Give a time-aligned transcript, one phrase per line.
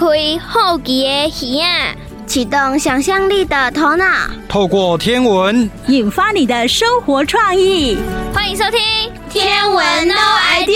[0.00, 0.06] 开
[0.38, 1.94] 好奇的耳啊，
[2.26, 4.06] 启动想象力的头脑，
[4.48, 7.98] 透过天文引发你的生活创意。
[8.32, 8.80] 欢迎收听
[9.30, 10.14] 《天文 No
[10.54, 10.72] idea》。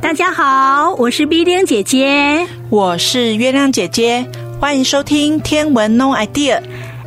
[0.00, 4.26] 大家好，我是 B 丁姐姐，我是月亮姐姐，
[4.60, 6.58] 欢迎收听《天文 No idea》。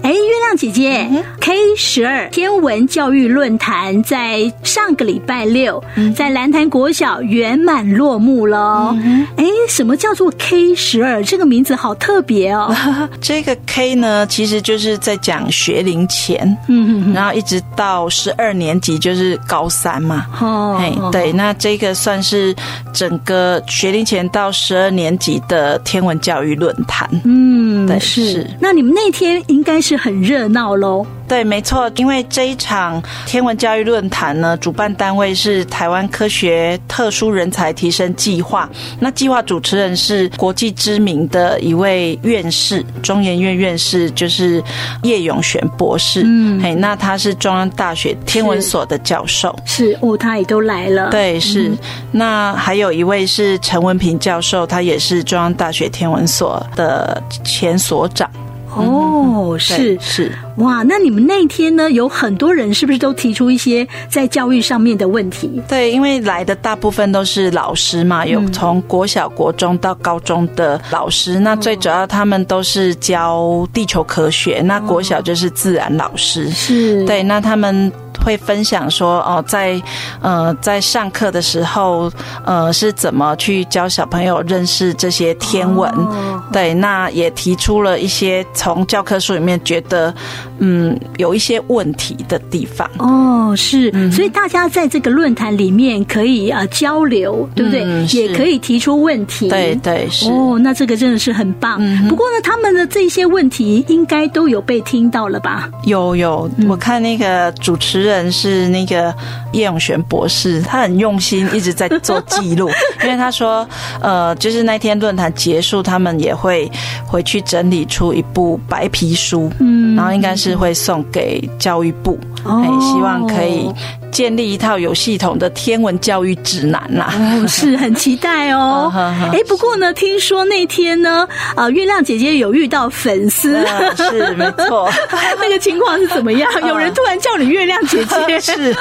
[0.03, 8.93] 哎，月亮姐姐，嗯，K 十二天文教育论坛在上个礼拜六，嗯、在蓝潭国小圆满落幕了。
[9.37, 11.23] 哎、嗯，什么叫做 K 十二？
[11.23, 12.75] 这个名字好特别哦。
[13.21, 20.27] 这个 K 呢，其实就是在讲学龄前，嗯嗯嗯，然后一直到十二年级，就是高三嘛。
[20.41, 22.53] 哦，哎，对，那这个算是
[22.91, 27.09] 整个学龄前到十二年级的天文教育论坛。
[27.23, 29.92] 嗯，对，是那你们那天应该是。
[29.95, 31.05] 很热闹喽！
[31.27, 38.69] 对，没错，因为这一场天文教育论坛呢，主办单位是台湾科学特殊人才提升计划。
[38.99, 44.61] 那计划主持人是国际知名的一位院士，中研院院士，就是
[45.03, 46.21] 叶永銉博士。
[46.25, 49.57] 嗯，嘿，那他是中央大学天文所的教授。
[49.65, 51.09] 是，是哦，他也都来了。
[51.09, 51.69] 对，是。
[51.69, 51.77] 嗯、
[52.11, 58.29] 那还有一位是陈文平教授，他也是中央大学天文所的前所长。
[58.75, 65.61] 哦，是是哇，那你们那天呢，有很多人是不是都提出一些在教育上面的问题？
[65.67, 71.39] 对，因为来的大部分都是老师嘛，有从国小、国中到高中的老师。
[71.39, 76.49] 嗯、那最主要他们都是教地球科学，那国小就是自然老师。
[76.49, 77.91] 是对，那他们。
[78.23, 79.81] 会分享说哦，在
[80.21, 82.11] 呃在上课的时候，
[82.45, 85.89] 呃是怎么去教小朋友认识这些天文？
[85.91, 90.13] 哦、对，那也提出了一些从教科书里面觉得
[90.59, 92.89] 嗯有一些问题的地方。
[92.99, 97.83] 哦，是，嗯、所以大家在这个论坛里面可以啊交流，对不对？
[97.83, 99.49] 嗯、也可以提出问题。
[99.49, 100.29] 对对是。
[100.29, 101.77] 哦，那这个真的是很棒。
[101.79, 105.69] 嗯、不过呢，他们的这些问题应该都有被听到了吧？
[105.85, 108.33] 有有，我看那个主持人。
[108.33, 109.13] 是那个
[109.51, 112.69] 叶永璇博士，他很用心，一直在做记录。
[113.03, 113.67] 因为他说，
[114.01, 116.69] 呃，就是那天论坛结束，他们也会
[117.05, 123.71] 回去整理出一部白皮书，嗯，然后应该是会送给教育部，哎，希望可以。
[124.13, 128.91] 建立一套有系统的天文教育指南啦，哦，是很期待哦。
[129.33, 133.65] 哎，不过呢，听说那天呢，啊，月亮姐姐有遇到粉丝，
[133.97, 134.87] 是没错。
[135.41, 136.49] 那个情况是怎么样？
[136.67, 138.75] 有人突然叫你月亮姐姐，是，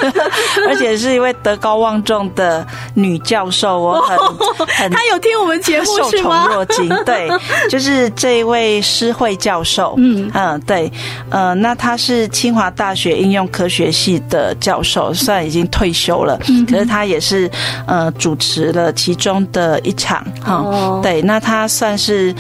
[0.69, 6.45] 而且是一位德高望重的女教授哦，很很，她有听我们节目是吗？
[6.45, 7.27] 受宠若惊，对，
[7.71, 10.93] 就是这一位施慧教授，嗯嗯，对，
[11.31, 15.11] 呃，那她是清华大学应用科学系的教授。
[15.23, 16.39] 虽然已经退休了，
[16.69, 17.51] 可是他也是
[17.87, 20.55] 呃主持了其中的一场哈。
[20.55, 22.35] 哦、对，那他算是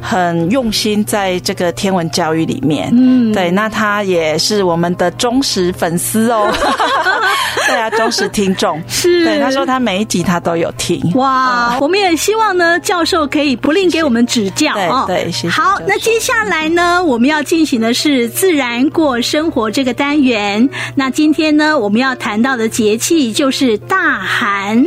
[0.00, 2.90] 很用心在这个天文教育里面。
[2.92, 6.50] 嗯，对，那他也是我们的忠实粉丝哦。
[7.66, 9.24] 对啊，忠实听众是。
[9.24, 11.00] 对，他说他每一集他都有听。
[11.14, 15.04] 哇，我们也希望呢，教授可以不吝给我们指教哦。
[15.06, 15.48] 对，谢谢。
[15.48, 20.68] 好，那接下来呢，我们要进行的是自然过生活这个单元。
[20.94, 24.84] 那今天呢，我们要谈到的节气就是大寒。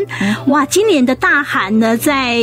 [0.48, 2.38] 哇，今年的大寒呢，在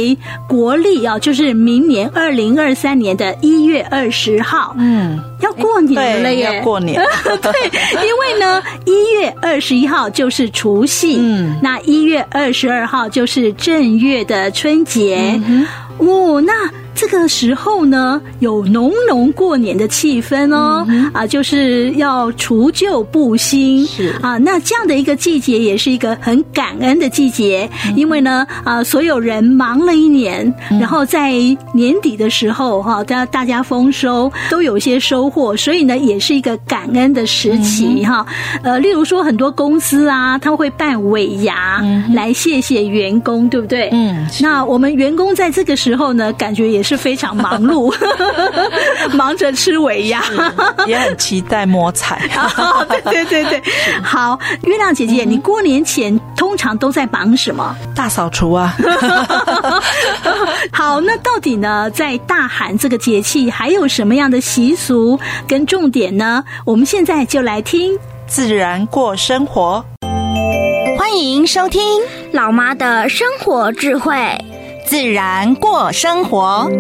[0.49, 4.75] 国历啊，就是明年二零二三年的一月二十号。
[4.79, 5.21] 嗯。
[5.43, 6.45] 要过年了耶！
[6.45, 7.03] 要过年，
[7.43, 15.41] 对，因为呢，一月二十一号就是除夕，嗯，那一月二十二号就是正月的春节，
[15.99, 16.53] 哦，那。
[16.95, 24.15] 这个时候呢，有浓浓过年的气氛哦，嗯、啊，就是要除旧布新，是。
[24.23, 31.33] 啊，那这样的一个季节也是一个很感恩的季节，嗯、因为呢，啊，所有人忙了一年，嗯、然后在
[31.75, 38.25] 年底的时候，哈、啊，大大家丰收，都有一些收获，所以呢，也是一个感恩的时期，哈、
[38.63, 41.83] 呃，例如说很多公司啊，他会办尾牙
[42.15, 43.89] 来谢谢员工，对不对？
[43.93, 46.93] 嗯，那我们员工在这个时候呢，感觉也是。
[46.93, 47.91] 是非常忙碌，
[49.17, 50.23] 忙着吃尾牙，
[50.87, 52.21] 也很期待摸彩。
[53.11, 53.63] 对对对对，
[54.05, 57.75] 好，月亮姐姐，你过年前通常都在忙什么？
[57.97, 58.77] 大扫除啊。
[60.71, 65.19] 好，那到底呢，在大寒这个节气，还有什么样的习俗
[65.49, 66.45] 跟重点呢？
[66.67, 69.83] 我们现在就来听自然过生活。
[70.99, 71.81] 欢迎收听
[72.33, 74.15] 老妈的生活智慧。
[74.93, 76.71] 自然过生活，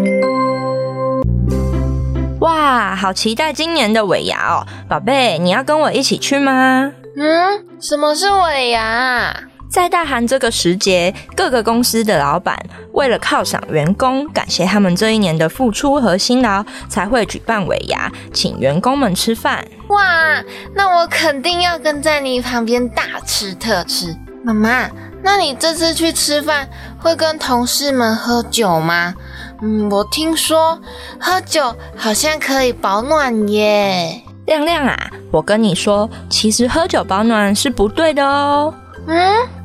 [2.40, 4.66] 哇，好期待今年的尾牙哦！
[4.86, 6.92] 宝贝，你要跟我一起去吗？
[7.16, 9.34] 嗯，什么是尾牙？
[9.70, 12.62] 在大寒这个时节，各个公司的老板
[12.92, 19.66] 为了犒赏员工，感谢他们这一年的付出和辛劳，才会举办尾牙，请员工们吃饭。
[19.88, 20.44] 哇，
[20.74, 24.14] 那我肯定要跟在你旁边大吃特吃。
[24.44, 24.90] 妈妈，
[25.22, 26.68] 那你这次去吃饭
[27.00, 29.14] 会跟同事们喝酒吗？
[29.62, 30.80] 嗯，我听说
[31.20, 34.22] 喝酒好像可以保暖耶。
[34.46, 38.74] 亮亮啊，我跟你说，其实喝酒保暖是不对的哦。
[39.06, 39.16] 嗯，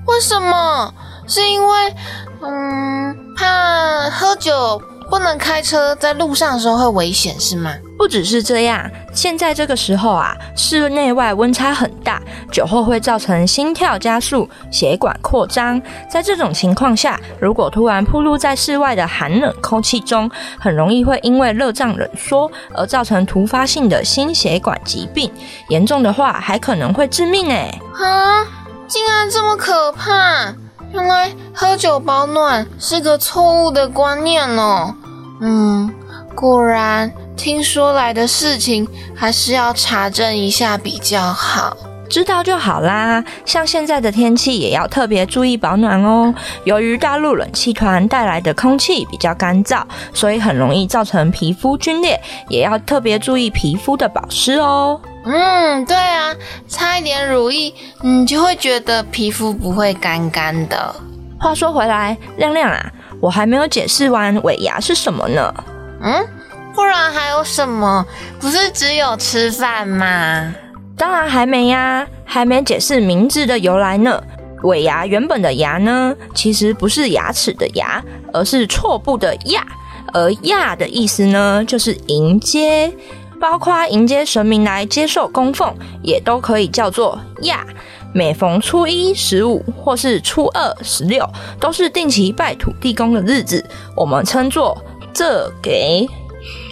[0.05, 0.93] 为什么？
[1.25, 1.95] 是因为，
[2.41, 4.79] 嗯，怕喝酒。
[5.09, 7.73] 不能开车，在路上的时候会危险，是吗？
[7.97, 12.21] 不只是这样，现在这个时候啊，室内外温差很大，
[12.51, 15.81] 酒后会造成心跳加速、血管扩张。
[16.09, 25.31] 在这种情况下，如果突然暴露在室外的寒冷空气中，很容易会因为热胀冷缩而造成突发性的心血管疾病，
[25.69, 27.79] 严重的话还可能会致命哎！
[27.95, 28.45] 啊，
[28.87, 30.53] 竟然这么可怕！
[30.93, 34.93] 原来喝酒保暖是个错误的观念哦。
[35.41, 35.93] 嗯，
[36.33, 41.75] 果然听说来的事情还是要查证一下比较好。
[42.09, 43.21] 知道就好啦。
[43.43, 46.33] 像现在的天气也要特别注意保暖哦。
[46.63, 52.17] 由于大陆冷气团带来的空气比较干燥，所以很容易造成皮肤皲裂，
[52.47, 54.99] 也要特别注意皮肤的保湿哦。
[55.29, 56.33] 嗯，对啊，
[56.69, 60.95] 擦一点乳液，你，就会觉得皮肤不会干干的。
[61.37, 65.53] 话说回来，亮亮啊，我还没有解释完尾牙是什么呢？
[66.01, 66.25] 嗯，
[66.73, 68.05] 不然还有什么？
[68.39, 70.55] 不是只有吃饭吗？
[70.95, 74.23] 当然还没呀，还没解释名字的由来呢。
[74.63, 78.01] 尾牙原本的牙呢，其实不是牙齿的牙，
[78.33, 79.67] 而是错部的亚，
[80.13, 82.91] 而亚的意思呢，就是迎接。
[83.39, 87.65] 包括迎接神明来接受供奉，也都可以叫做亚。
[88.13, 91.27] 每逢初一、十五或是初二、十六，
[91.59, 93.63] 都是定期拜土地公的日子，
[93.95, 94.77] 我们称作
[95.13, 96.07] 这给。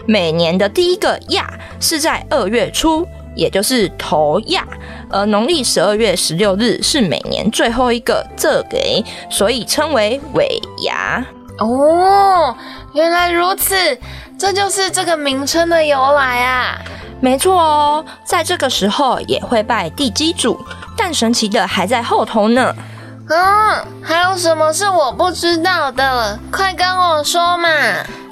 [0.07, 1.47] 每年的第一个亚
[1.79, 4.65] 是在二月初，也就是头亚，
[5.09, 11.23] 而农历十二月十六日是每年最后一个这给，所以称为尾牙。
[11.59, 12.55] 哦，
[12.93, 13.75] 原来如此。
[14.37, 16.77] 这就是这个名称的由来啊！
[17.21, 20.59] 没错哦，在这个时候也会拜地基主，
[20.97, 22.75] 但神奇的还在后头呢。
[23.29, 26.37] 嗯，还有什么是我不知道的？
[26.51, 27.69] 快跟我说嘛！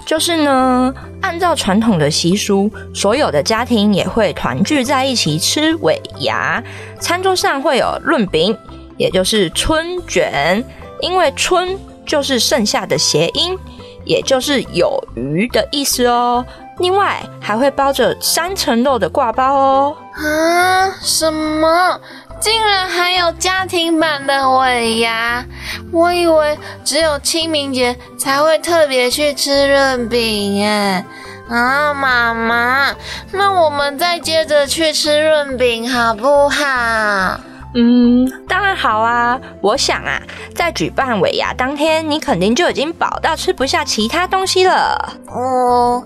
[0.05, 6.61] 就是呢，按照传统的习俗，所有的家庭也会团聚在一起吃尾牙，
[6.99, 8.55] 餐桌上会有润饼，
[8.97, 10.61] 也就是春卷，
[10.99, 13.57] 因为春就是剩下的谐音。
[14.05, 16.45] 也就是有余的意思哦。
[16.79, 19.95] 另外还会包着三层肉的挂包哦。
[20.13, 20.91] 啊？
[21.01, 22.01] 什么？
[22.41, 25.45] 竟然还有家庭版的尾牙？
[25.93, 31.05] 我以为只有清明节才会特别去吃润饼耶。
[31.47, 32.93] 啊，妈妈，
[33.31, 37.39] 那我们再接着去吃润饼好不好？
[37.75, 39.39] 嗯，当然好啊！
[39.61, 40.21] 我想啊，
[40.53, 45.17] 在举办尾牙当天，你肯定就已经饱到吃不下其他东西了。
[45.27, 46.03] 哦，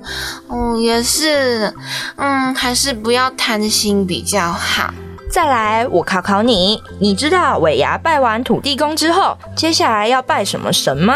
[0.47, 1.73] 哦，也是，
[2.15, 4.93] 嗯，还是不要贪心比较好。
[5.29, 11.13] 再来，我考考你，你知道尾牙拜完土地公之后，接下来要拜什么神吗？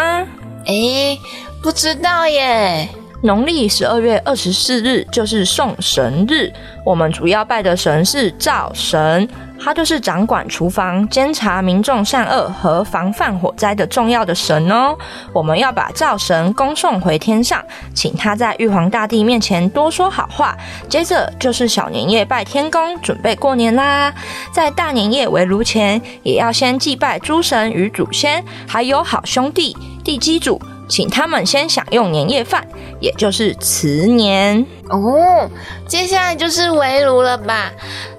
[0.66, 1.18] 诶，
[1.64, 2.90] 不知道耶。
[3.24, 6.52] 农历十二月二十四日就是送神日，
[6.84, 9.30] 我们主要拜的神是灶神，
[9.64, 14.98] 他就是掌管厨房、监察民众善恶和防范火灾的重要的神哦。
[15.32, 17.64] 我们要把灶神恭送回天上，
[17.94, 20.58] 请他在玉皇大帝面前多说好话。
[20.90, 24.14] 接着就是小年夜拜天公，准备过年啦。
[24.52, 30.60] 在大年夜围炉前，也要先祭拜诸神与祖先，还有好兄弟、地基主。
[30.92, 32.68] 请他们先享用年夜饭，
[33.00, 35.50] 也就是辞年哦。
[35.88, 37.72] 接下来就是围炉了吧？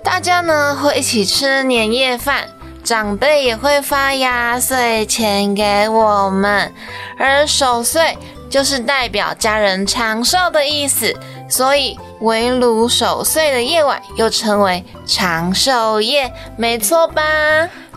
[0.03, 2.45] 大家呢会一起吃年夜饭，
[2.83, 6.73] 长辈也会发压岁钱给我们，
[7.19, 8.17] 而守岁
[8.49, 11.15] 就是代表家人长寿的意思，
[11.51, 17.23] 所以围炉守岁的夜晚又称为长寿夜，没错吧？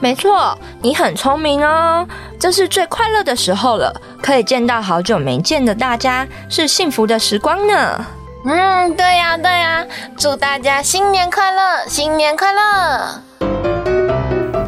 [0.02, 2.08] 没错，你很聪明哦。
[2.40, 8.06] 这是最快乐的时候了，可以见到好久没见的大家，是幸福的时光呢。
[8.46, 9.84] 嗯，对呀，对呀，
[10.18, 13.22] 祝大家新年快乐，新年快乐。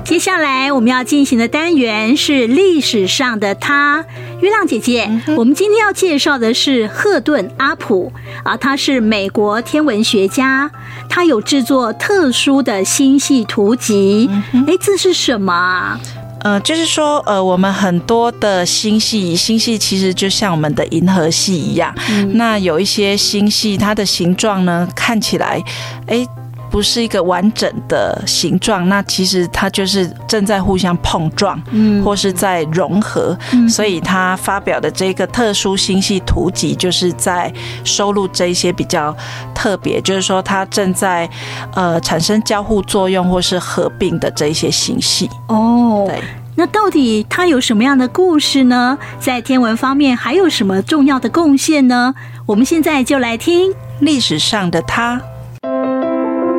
[0.04, 4.06] 接下来我们要进行的单元是历史上的他，
[4.40, 5.04] 月亮姐姐。
[5.28, 8.12] 嗯、我们今天要介绍的是赫顿阿普
[8.44, 10.72] 啊，他是美国天文学家，
[11.10, 14.30] 他有制作特殊的星系图集。
[14.32, 16.00] 哎、嗯，这是什么？
[16.42, 21.94] 呃，就是说，呃，我们很多的星系，星系其实就像我们的银河系一样。
[22.10, 25.62] 嗯、那有一些星系，它的形状呢，看起来，
[26.08, 26.26] 哎。
[26.70, 37.52] 不是一个完整的形状，那其实它就是正在互相碰撞，嗯，或是在融合，嗯，所以他发表的这个特殊星系图集，就是在
[37.84, 39.16] 收录这一些比较
[39.56, 41.30] 特别，就是说它正在
[41.74, 45.30] 呃产生交互作用或是合并的这一些星系。
[45.48, 46.22] 哦，对，
[46.56, 48.98] 那到底它有什么样的故事呢？
[49.20, 52.14] 在天文方面还有什么重要的贡献呢？
[52.46, 55.22] 我们现在就来听历史上的他。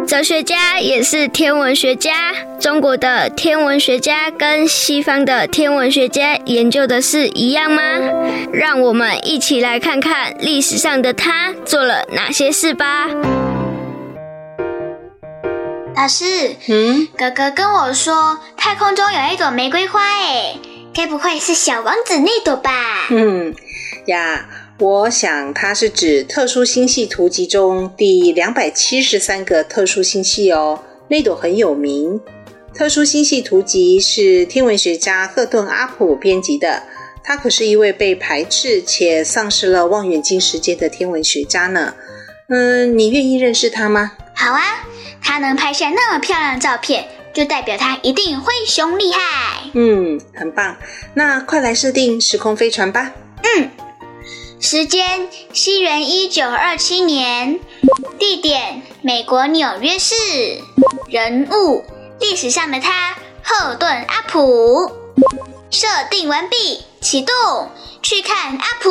[0.08, 2.32] 哲学家也是天文学家。
[2.58, 7.82] 中国的天文学家跟西方的天文学家研究的是一样吗？
[8.50, 13.06] 让我们一起来看看历史上的他做了哪些事吧。
[15.94, 20.54] 老师，嗯，哥哥跟我说，太空中有一朵玫瑰花，哎，
[20.94, 22.70] 该不会是小王子那朵吧？
[23.10, 23.54] 嗯，
[24.06, 24.46] 呀。
[24.80, 30.84] 我想，它是指特殊星系图集中第两百七十三个特殊星系哦。
[31.08, 32.20] 那朵很有名。
[32.72, 36.84] 特殊星系图集是天文学家赫顿阿普编辑的，
[37.24, 41.94] 他可是一位被排斥且丧失了望远镜时间的天文学家呢。
[42.48, 44.12] 嗯，你愿意认识他吗？
[44.32, 44.62] 好啊，
[45.20, 49.20] 他能拍下那么漂亮的照片，就代表他一定会熊厉害。
[49.72, 50.76] 嗯，很棒。
[51.14, 53.12] 那快来设定时空飞船吧。
[53.42, 53.70] 嗯。
[54.60, 57.60] 时间：西元一九二七年。
[58.18, 60.14] 地点：美国纽约市。
[61.08, 61.84] 人物：
[62.18, 64.90] 历史上的他，赫顿阿普。
[65.70, 67.34] 设定完毕，启动，
[68.02, 68.90] 去看阿普。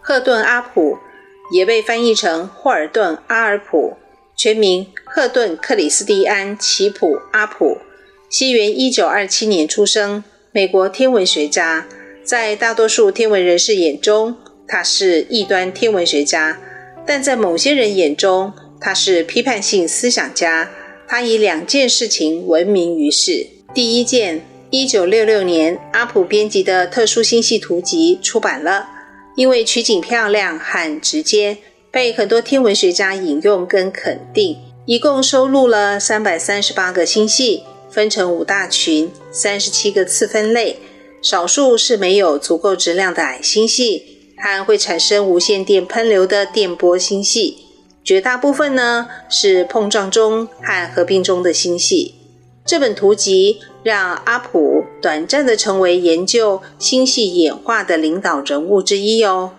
[0.00, 0.98] 赫顿阿普。
[1.50, 3.96] 也被翻译成霍尔顿·阿尔普，
[4.36, 7.78] 全名赫顿·克里斯蒂安·奇普·阿普，
[8.30, 11.86] 西元一九二七年出生，美国天文学家。
[12.22, 14.36] 在大多数天文人士眼中，
[14.66, 16.58] 他是异端天文学家；
[17.06, 20.70] 但在某些人眼中，他是批判性思想家。
[21.08, 23.46] 他以两件事情闻名于世。
[23.72, 28.97] 第一件，一九六六年，阿普编辑的特殊星系图集出版了。
[29.38, 31.58] 因为取景漂亮和直接，
[31.92, 34.58] 被很多天文学家引用跟肯定。
[34.84, 40.80] 一共收录了三百三十八个星系，分成五大群，三十七个次分类。
[41.22, 47.58] 少数是没有足够质量的矮星系，和会产生无线电喷流的电波星系。
[48.02, 52.16] 绝大部分呢是碰撞中和合并中的星系。
[52.66, 59.52] 这本图集让阿普短暂地成为研究星系演化的领导人物之一哦。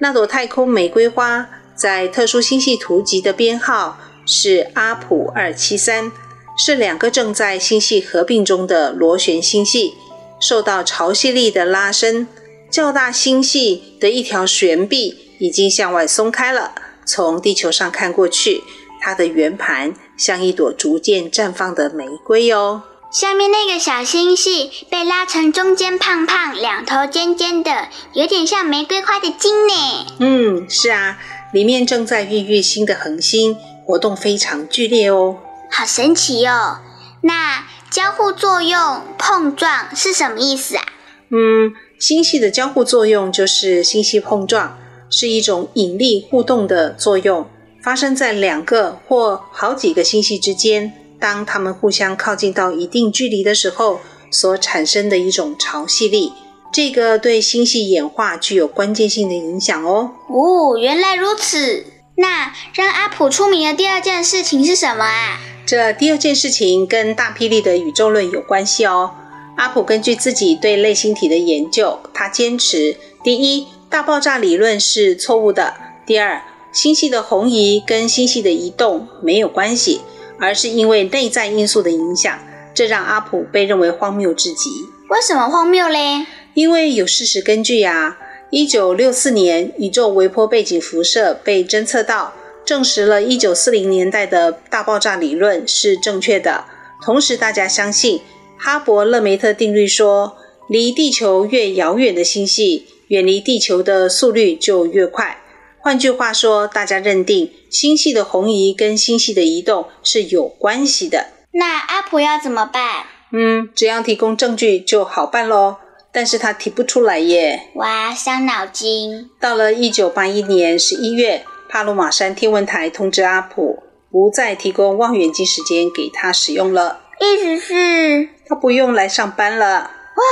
[0.00, 6.12] 那朵太空玫瑰花在特殊星系图集的编号是阿普二七三，
[6.56, 9.94] 是两个正在星系合并中的螺旋星系。
[10.40, 12.26] 受到潮汐力的拉伸，
[12.70, 16.74] 较大星系的一条悬臂已经向外松开了。
[17.06, 18.62] 从地球上看过去，
[19.00, 19.94] 它的圆盘。
[20.16, 22.82] 像一朵逐渐绽放的玫瑰哦。
[23.14, 30.06] 下面那个小星系被拉成中间胖胖、两头尖尖的，有点像玫瑰花的茎呢。
[30.18, 31.16] 嗯，是啊，
[31.52, 33.56] 里面正在孕育新的恒星，
[33.86, 35.36] 活动非常剧烈哦。
[35.70, 36.80] 好神奇哦！
[37.20, 40.82] 那交互作用、碰撞是什么意思啊？
[41.30, 44.76] 嗯，星系的交互作用就是星系碰撞，
[45.08, 47.48] 是一种引力互动的作用。
[47.80, 50.92] 发生在两个或好几个星系之间，
[51.24, 54.00] 当它们互相靠近到一定距离的时候，
[54.30, 56.34] 所产生的一种潮汐力，
[56.70, 60.10] 这个对星系演化具有关键性的影响哦。
[60.28, 61.86] 哦，原来如此。
[62.16, 65.40] 那让阿普出名的第二件事情是什么啊？
[65.64, 69.12] 这第二件事情跟大霹雳的宇宙论有关系哦。
[69.56, 75.72] 阿普根据自己对类星体的研究，他坚持：第一，大爆炸理论是错误的；
[76.04, 80.02] 第二，星系的红移跟星系的移动没有关系，
[80.38, 82.38] 而是因为内在因素的影响。
[82.74, 84.70] 这让阿普被认为荒谬至极。
[85.08, 86.26] 为什么荒谬嘞？
[86.54, 88.18] 因为有事实根据呀。
[88.50, 92.32] 一九六四年，宇宙微波背景辐射被侦测到，
[92.64, 96.64] 证实了一九四零年代的大爆炸理论是正确的。
[97.04, 98.20] 同时，大家相信
[98.56, 100.36] 哈勃勒梅特定律说，
[100.68, 105.43] 离地球越遥远的星系，远离地球的速率就越快。
[105.84, 111.26] 换句话说，大家认定星系的红移跟星系的移动是有关系的。
[111.52, 113.04] 那阿普要怎么办？
[113.32, 115.76] 嗯，只要提供证据就好办喽。
[116.10, 117.68] 但是他提不出来耶。
[117.74, 119.28] 哇，伤脑筋。
[119.38, 127.02] 到了一九八一年十一月，帕鲁马山天文台通知阿普，不再提供望远镜时间给他使用了。
[127.20, 129.80] 意思是，他不用来上班了。
[129.80, 130.22] 哇，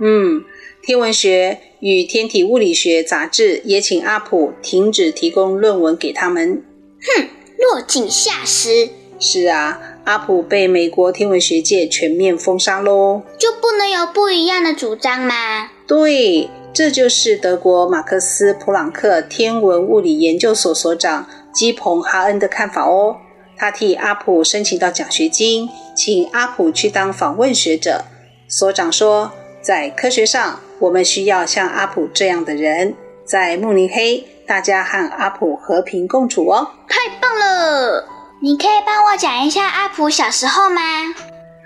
[0.00, 0.42] 嗯，
[0.88, 6.64] 天文学与天体物理学杂志也请阿普停止提供论文给他们。
[7.02, 7.28] 哼，
[7.58, 8.88] 落井下石。
[9.20, 13.20] 是啊，阿普被美国天文学界全面封杀喽。
[13.36, 15.68] 就不能有不一样的主张吗？
[15.86, 23.18] 对，这就是德国马克斯普朗克天文物理研究所所长基彭哈恩的看法哦。
[23.58, 28.06] 他替阿普申请到奖学金，请阿普去当访问学者。
[28.48, 32.94] 所长说，在科学上，我们需要像阿普这样的人。
[33.24, 36.70] 在慕尼黑，大家和阿普和平共处哦。
[36.88, 38.08] 太棒了！
[38.40, 40.80] 你可以帮我讲一下阿普小时候吗？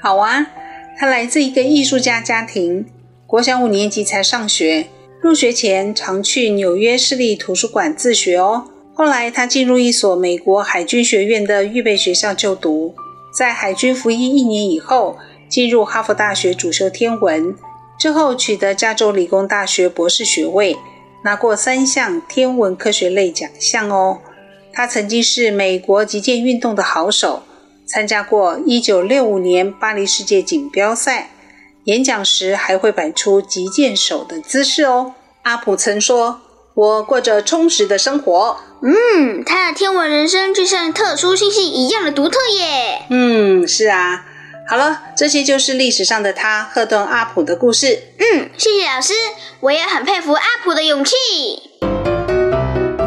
[0.01, 0.47] 好啊，
[0.99, 2.87] 他来自一个艺术家家庭，
[3.27, 4.87] 国小五年级才上学。
[5.21, 8.65] 入学前常去纽约市立图书馆自学哦。
[8.93, 12.95] 后来，他进入一所美国海军学院的预备学校就读，
[13.33, 15.17] 在海军服役一年以后，
[15.49, 17.55] 进入哈佛大学主修天文，
[18.03, 20.77] 之后取得加州理工大学博士学位，
[21.23, 24.19] 拿过三项天文科学类奖项哦。
[24.73, 27.45] 他曾经是美国击剑运动的好手，
[27.87, 31.31] 参加过1965年巴黎世界锦标赛，
[31.85, 35.15] 演讲时还会摆出击剑手的姿势哦。
[35.43, 36.41] 阿普曾说。
[36.75, 38.57] 我过着充实的生活。
[38.83, 43.03] 嗯，他的天文人生就像特殊星系一样的独特耶。
[43.11, 44.25] 嗯，是啊。
[44.69, 48.05] 好了，这些就是历史上的他，赫顿阿普的故事。
[48.19, 49.13] 嗯，谢谢老师，
[49.61, 51.15] 我也很佩服阿普的勇气。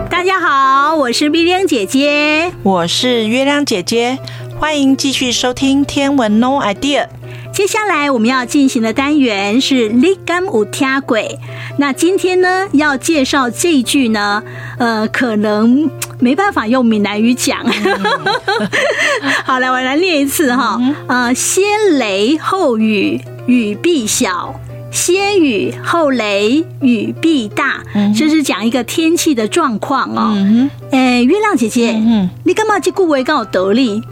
[0.09, 4.19] 大家好，我是月亮姐姐，我是月亮姐姐，
[4.59, 7.03] 欢迎继续收听《天文 No Idea》。
[7.55, 11.39] 接下来我们要进行的单元是雷干五天鬼？
[11.77, 14.43] 那今天呢，要介绍这一句呢，
[14.77, 17.65] 呃，可能没办法用闽南语讲。
[19.45, 20.77] 好，来，我来念一次哈。
[21.07, 21.63] 呃，先
[21.97, 24.53] 雷后雨，雨必小；
[24.91, 27.81] 先雨后雷，雨必大。
[28.13, 30.35] 这是讲一个天气的状况哦。
[30.91, 31.93] 哎，月亮姐姐，
[32.43, 34.03] 你干嘛这句话刚好得力？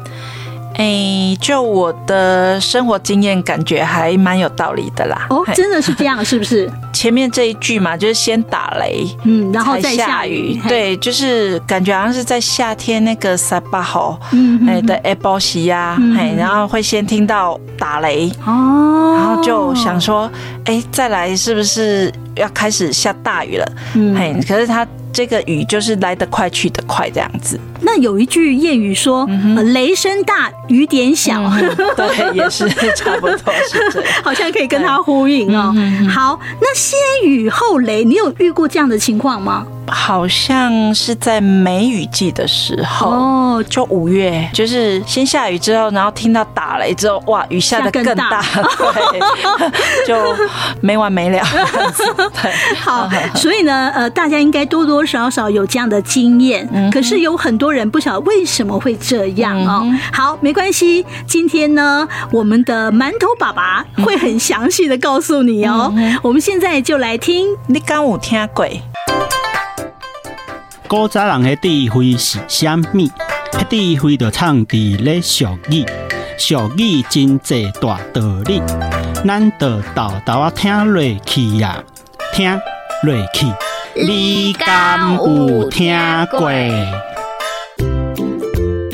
[0.76, 5.28] 哎，就我的生活经验，感觉还蛮有道理的啦。
[5.30, 6.70] 哦，真的是这样，是不是？
[6.94, 10.60] 前面这一句嘛，就是先打雷，嗯，然后再下雨。
[10.68, 20.32] 对，就是感觉好像是在夏天那个三八号，嗯，哎的下晡时呀，哎，然后会先听到打雷，哦，然后就想说，
[20.66, 23.72] 哎，再来是不是要开始下大雨了？
[23.96, 27.60] 嗯，嘿，可是它这个雨就是来得快去得快这样子。
[27.82, 31.44] 那有一句谚语说：“嗯、雷声大雨点小。
[31.44, 35.74] 嗯”对，也是差不多是这样， 好像可以跟它呼应哦。
[35.76, 39.66] 嗯、好，那先雨后雷，你有遇过这样的情况吗？
[39.88, 48.42] 好像是在梅雨季的时候哦，就五月，就是先下雨之后，然后听到打雷之后，哇，雨下的更大，更大
[48.94, 50.36] 对，就
[50.82, 51.40] 没完没了。
[52.42, 59.82] 对，好， 所以呢，呃，大家应该多多少少有这样的经验，嗯、可是有很多人不晓得为什么会这样哦。
[59.84, 65.92] 嗯、好，没关系，今天呢，我们的馒头爸爸会很详细的告诉你哦。
[65.96, 68.66] 嗯、我们现在就来听，你敢有听过？
[70.88, 73.10] 古早人的智慧是啥物？
[73.52, 75.86] 迄智慧就藏伫咧俗语，
[76.38, 78.62] 俗语真济大道理，
[79.26, 81.84] 咱就豆豆啊听落去呀，
[82.34, 82.60] 听
[83.04, 83.46] 落去。
[83.96, 85.96] 你敢有听
[86.32, 86.52] 过？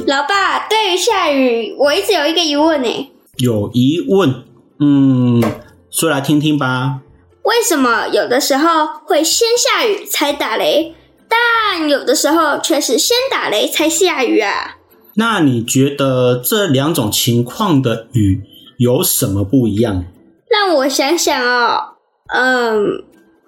[0.07, 3.11] 老爸，对于下雨，我一直有一个疑问呢。
[3.37, 4.43] 有疑问？
[4.79, 5.43] 嗯，
[5.89, 7.01] 说来听听吧。
[7.43, 10.95] 为什么有的时候会先下雨才打雷？
[11.29, 14.77] 但有的时候却是先打雷才下雨啊。
[15.13, 18.41] 那你觉得这两种情况的雨
[18.77, 20.05] 有什么不一样？
[20.49, 21.95] 让我想想哦，
[22.33, 23.03] 嗯，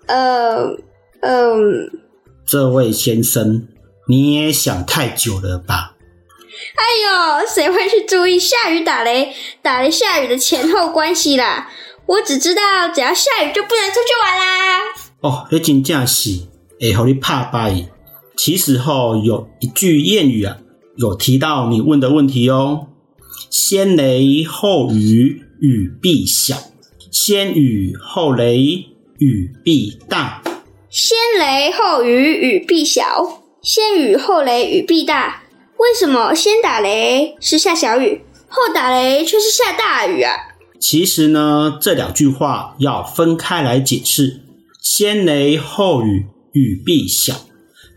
[0.05, 0.83] 嗯，
[1.21, 1.91] 嗯。
[2.45, 3.67] 这位先生，
[4.07, 5.95] 你也想太久了吧？
[6.75, 11.71] 哎呦，谁会去注意下雨打雷、打雷下雨的前后关系啦？
[12.05, 14.79] 我只知道只要下雨就不能出去玩啦。
[15.21, 16.31] 哦，你真正是。
[16.81, 17.91] 哎，好，你怕败。
[18.35, 20.57] 其实后有一句谚语啊，
[20.97, 22.87] 有提到你问的问题哦。
[23.51, 26.55] 先雷后雨，雨必小；
[27.11, 28.87] 先雨后雷，
[29.19, 30.41] 雨必大。
[30.89, 33.03] 先雷后雨，雨必小；
[33.61, 35.43] 先雨后雷，雨必大。
[35.77, 40.33] 为什么先打雷是下小雨，后打雷却是下大雨啊？
[40.79, 44.41] 其实呢，这两句话要分开来解释。
[44.81, 47.33] 先雷后雨，雨必小，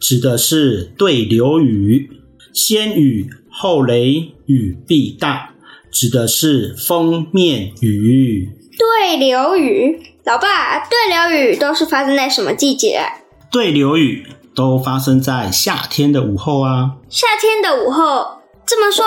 [0.01, 2.09] 指的是对流雨；
[2.53, 5.51] 先雨后雷，雨必大，
[5.91, 8.51] 指的是锋面雨。
[8.77, 13.07] 对流雨，老爸，对流雨都是发生在什么季节啊？
[13.51, 16.97] 对流雨都发生在夏天的午后啊。
[17.09, 19.05] 夏天的午后，这么说，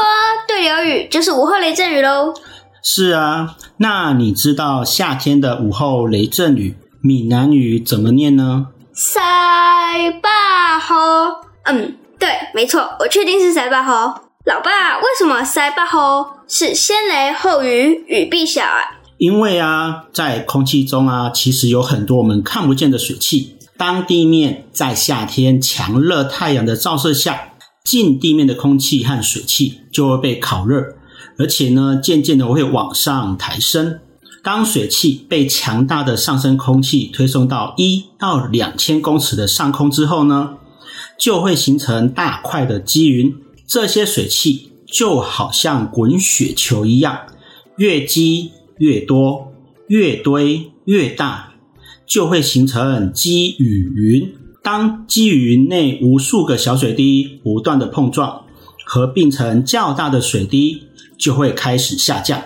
[0.48, 2.34] 对流雨就是午后雷阵雨喽？
[2.82, 8.68] 是啊，那你知道夏天的午后雷阵雨闽南语怎么念呢？
[9.00, 10.96] 塞巴吼。
[11.66, 14.22] 嗯，对，没错，我确定是塞巴吼。
[14.46, 18.98] 老爸，为什么塞巴吼是先雷后雨，雨必小啊？
[19.20, 23.56] 因为啊，在空气中啊，其实有很多我们看不见的水汽。
[23.78, 27.50] 当地面在夏天强热太阳的照射下，
[27.84, 30.96] 近地面的空气和水汽就会被烤热。
[31.38, 34.00] 而且呢，渐渐的会往上抬升。
[34.48, 40.52] 当水汽被强大的上升空气推送到一到两千公尺的上空之后呢，
[41.20, 43.36] 就会形成大块的积云。
[43.68, 47.24] 这些水汽就好像滚雪球一样，
[47.76, 49.52] 越积越多，
[49.90, 51.52] 越堆越大，
[52.06, 54.34] 就会形成积雨云。
[54.64, 58.46] 当积雨云内无数个小水滴不断的碰撞，
[58.86, 60.84] 合并成较大的水滴。
[61.18, 62.40] 就会开始下降，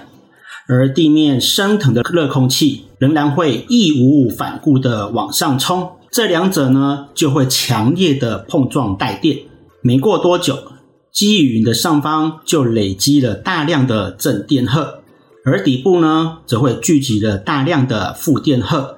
[0.72, 9.40] 而地面升腾的热空气仍然会义无反顾地往上冲，这两者呢就会强烈的碰撞带电。
[9.82, 10.58] 没过多久，
[11.12, 15.02] 积云的上方就累积了大量的正电荷，
[15.44, 18.98] 而底部呢则会聚集了大量的负电荷，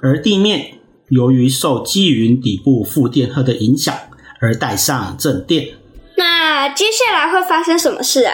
[0.00, 0.78] 而地面
[1.10, 3.94] 由于受积云底部负电荷的影响
[4.40, 5.74] 而带上正电。
[6.16, 8.32] 那接下来会发生什么事啊？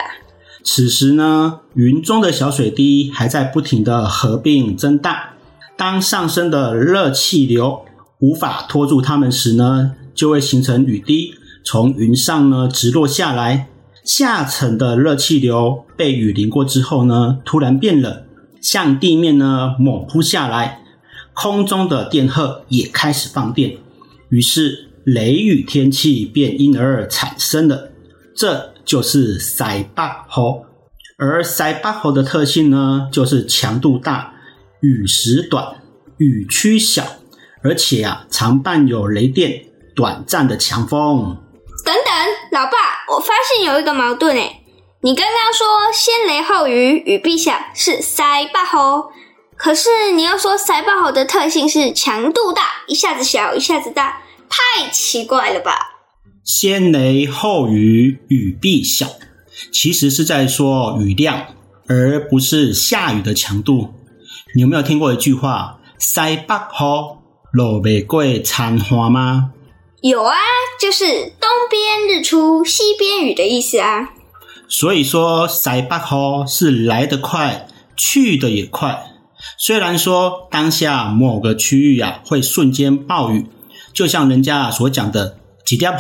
[0.71, 5.31] 此时呢，云中的小水滴还在不停的合并增大。
[5.79, 7.87] 当上升的热气流
[8.19, 11.33] 无法拖住它们时呢，就会形成雨滴，
[11.65, 13.69] 从云上呢直落下来。
[14.05, 18.23] 下层的热气流被雨淋过之后呢，突然变冷，
[18.61, 20.83] 向地面呢猛扑下来。
[21.33, 23.79] 空中的电荷也开始放电，
[24.29, 27.91] 于是雷雨天气便因而产生了。
[28.37, 30.65] 这就是塞北雨，
[31.19, 34.33] 而塞北雨的特性呢，就是强度大、
[34.81, 35.83] 雨时短、
[36.17, 37.05] 雨区小，
[37.63, 41.37] 而且啊，常伴有雷电、短暂的强风。
[41.85, 42.05] 等等，
[42.51, 44.65] 老爸，我发现有一个矛盾诶，
[45.03, 49.05] 你刚刚说先雷后雨，雨必小，是塞北雨，
[49.55, 55.98] 可是你又说塞北雨的特性是强度大，一下子小，一下子大，太奇怪了吧？
[56.49, 59.07] 先雷后雨，雨必小，
[59.71, 61.45] 其实是在说雨量，
[61.87, 63.93] 而不是下雨的强度。
[64.55, 67.19] 你有没有听过一句话“塞北雨，
[67.53, 69.53] 落未过残花”吗？
[70.01, 70.35] 有啊，
[70.81, 71.05] 就是
[71.39, 74.15] 东边日出西边雨的意思啊。
[74.71, 79.05] 所以说，塞北雨是来得快，去得也快。
[79.59, 83.45] 虽然说当下某个区域啊会瞬间暴雨，
[83.93, 85.37] 就像人家所讲的。
[85.71, 85.97] 一点雨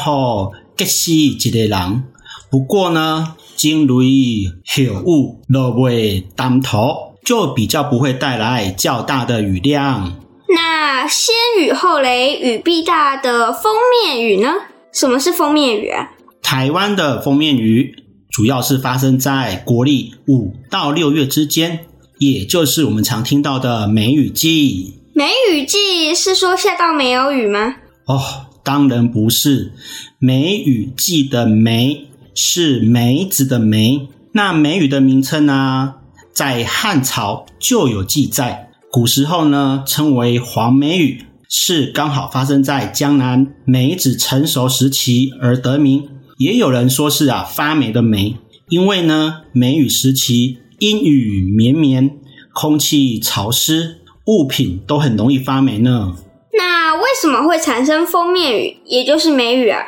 [0.77, 2.05] 击死一个人。
[2.51, 10.15] 不过呢，惊雷后雨落未当头，就比较不会带来较大的雨量。
[10.49, 14.55] 那先雨后雷，雨必大的封面雨呢？
[14.93, 16.09] 什么是封面雨啊？
[16.41, 17.95] 台湾的封面雨
[18.31, 21.81] 主要是发生在国历五到六月之间，
[22.19, 25.01] 也就是我们常听到的梅雨季。
[25.13, 27.75] 梅雨季是说下到没有雨吗？
[28.07, 28.47] 哦。
[28.63, 29.73] 当然不是，
[30.19, 34.09] 梅雨季的梅是梅子的梅。
[34.33, 35.95] 那梅雨的名称呢，
[36.33, 38.71] 在汉朝就有记载。
[38.91, 46.09] 古时候呢，称为黄梅雨，是刚好发生在江南梅子成熟时期而得名。
[46.39, 48.37] 也有人说是啊发霉的霉，
[48.69, 52.19] 因为呢梅雨时期阴雨绵绵，
[52.53, 56.17] 空气潮湿，物品都很容易发霉呢。
[56.53, 59.83] 那为什么会产生锋面雨，也就是梅雨啊？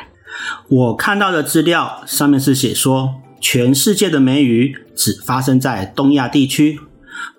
[0.69, 6.79] 我看到的资料上面是写说，全世界的梅雨只发生在东亚地区，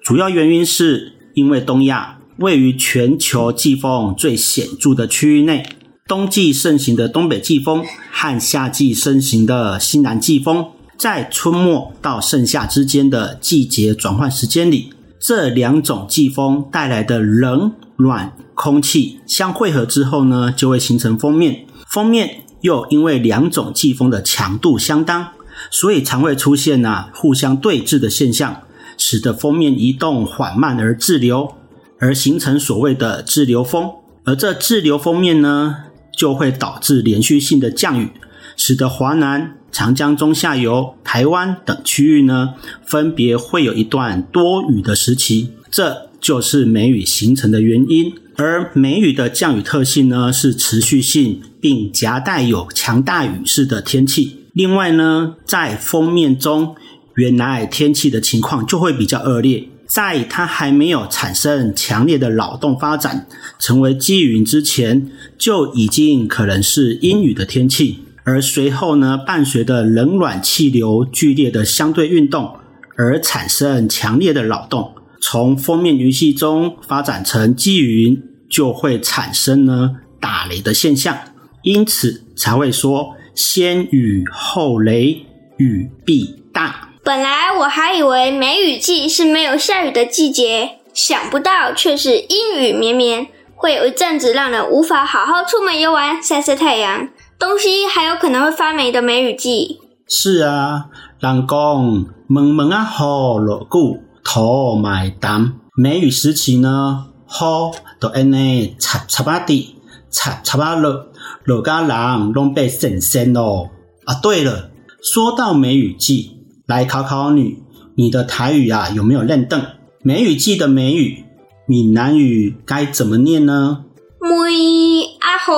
[0.02, 5.64] 主要原因是因为东亚位于全球季风最显著的区域内，
[6.06, 10.66] 冬季盛行的东北季风和夏季盛行的西南季风，
[10.98, 21.66] 在春末到盛夏之间的季节转换时间里，这两种季风带来的冷暖空气相汇合之后呢，就会形成锋面。
[21.88, 25.30] 锋面又因为两种季风的强度相当，
[25.68, 28.62] 所以常会出现啊互相对峙的现象，
[28.96, 31.52] 使得锋面移动缓慢而滞留，
[31.98, 33.90] 而形成所谓的滞留锋。
[34.22, 35.78] 而这滞留锋面呢，
[36.16, 38.12] 就会导致连续性的降雨，
[38.56, 42.54] 使得华南、长江中下游、台湾等区域呢，
[42.86, 45.52] 分别会有一段多雨的时期。
[45.68, 48.14] 这就是梅雨形成的原因。
[48.36, 54.38] 而梅雨的降雨特性呢，是持续性并夹带有强大雨势的天气。
[54.54, 56.74] 另外呢，在封面中，
[57.16, 59.68] 原来天气的情况就会比较恶劣。
[59.86, 63.26] 在它还没有产生强烈的扰动发展，
[63.58, 67.98] 成为积云之前，就已经可能是阴雨的天气。
[68.24, 72.56] 而随后呢，伴随着冷暖气流剧烈的相对运动，
[72.96, 81.16] 而产生强烈的扰动，从封面云系中发展成积云，就会产生呢打雷的现象。
[81.62, 85.24] 因此才会说先雨后雷，
[85.58, 86.88] 雨必大。
[87.04, 97.08] 本来我还以为梅雨季是没有下雨的季节，想不到却是阴雨绵绵，会有一阵子让人无法好好出门游玩、晒晒太阳，
[97.38, 99.78] 东西还有可能会发霉的梅雨季。
[100.08, 100.86] 是啊，
[101.20, 105.54] 人讲蒙蒙啊，好落雨，土埋淡。
[105.76, 109.76] 梅雨时期呢，雨都安尼插插啊滴，
[110.10, 111.06] 插插啊落，
[111.44, 113.70] 落家人拢被神仙咯。
[114.04, 114.70] 啊，对了，
[115.02, 116.38] 说到梅雨季。
[116.66, 117.58] 来考考你，
[117.96, 119.78] 你的台语啊有没有认得？
[120.02, 121.24] 梅雨季的梅雨，
[121.66, 123.84] 闽南语该怎么念呢？
[124.20, 125.52] 梅啊好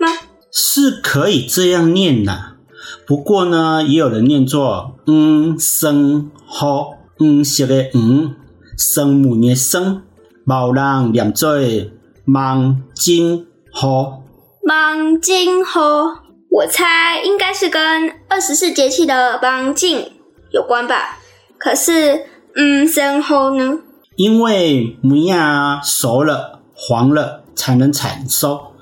[0.00, 0.08] 吗？
[0.50, 2.56] 是可以这样念的，
[3.06, 8.34] 不过呢，也有人念作嗯生好，嗯写的黄
[8.76, 10.02] 生母的生，
[10.44, 11.56] 某人念作
[12.26, 14.22] 望金好，
[14.62, 15.80] 望金好，
[16.50, 20.12] 我猜应该是跟二十四节气的望金。
[20.50, 21.18] 有关吧？
[21.58, 23.80] 可是，嗯，生后呢？
[24.16, 28.72] 因为梅呀熟了、黄了才能采收，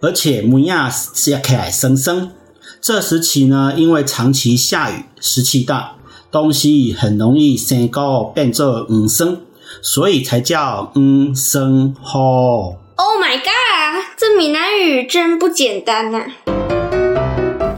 [0.00, 2.32] 而且梅呀是起来生生。
[2.80, 5.95] 这时期呢，因为长期下雨、湿气大，
[6.36, 9.38] 东西很容易生高变作嗯生，
[9.82, 12.76] 所以才叫嗯生后。
[12.96, 14.04] Oh my god！
[14.18, 16.26] 这闽南语真不简单呐、啊。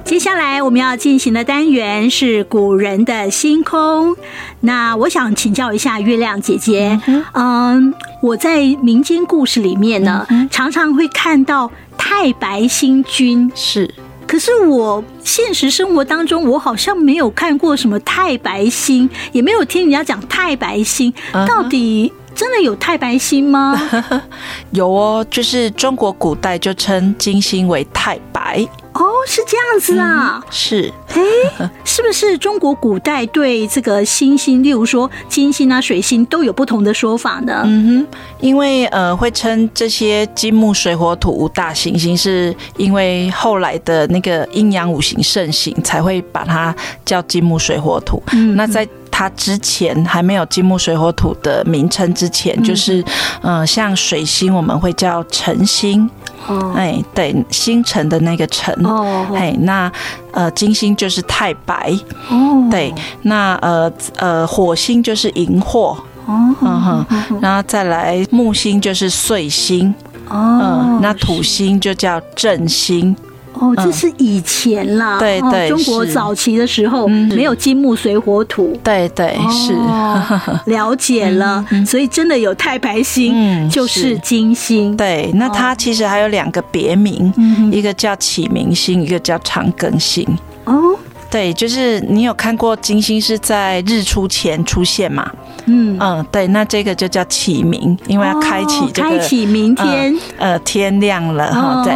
[0.05, 4.17] 接下来我们要进行的单元是古人的星空。
[4.63, 13.95] 那我想请教一下月亮姐姐，嗯，嗯，我在民间故事里面呢，嗯，常常会看到太白星君，是。
[14.39, 23.77] 可是我现实生活当中，我好像没有看过什么太白星，也没有听人家讲太白星，到底真的有太白星吗？
[24.71, 28.65] 有哦，就是中国古代就称金星为太白。
[28.99, 37.63] 哦，是这样子啊，嗯、是，哎， 是不是中国古代对这个星星，例如说金星啊、水星，都有不同的说法呢？
[37.65, 48.21] 嗯哼，因为呃，会称这些金木水火土五大行星，是因为后来的那个阴阳五行盛行，才会把它叫金木水火土。
[48.33, 53.05] 嗯，那在它之前还没有金木水火土的名称之前，就是
[53.43, 56.09] 呃，像水星，我们会叫辰星。
[56.47, 59.91] 哦，哎，对，星辰的那个辰，哦，嘿，那
[60.33, 61.93] 呃，金星就是太白，
[62.31, 65.97] 哦，对，那呃呃，火星就是荧惑，
[66.27, 67.07] 哦，嗯哼，
[67.41, 69.95] 然后再来木星就是岁星，
[70.29, 73.15] 哦，嗯，那土星就叫正星。
[73.61, 79.75] 哦，这是以前啦，对对，中国早期的时候没有金木水火土，对对是，
[80.71, 84.19] 了解了，所以真的有太白星，就是。
[84.19, 84.97] 金星。
[84.97, 87.33] 对，那它其实还有两个别名，
[87.73, 90.27] 一个叫启明星，一个叫长庚星。
[90.65, 90.95] 哦，
[91.31, 95.31] 对，就是你有看过金星是在日出前出现嘛？
[95.67, 101.85] 嗯嗯，对，那这个就叫启明，因为要开启这个、开启明天，呃，呃天亮了哈。
[101.85, 101.93] 对，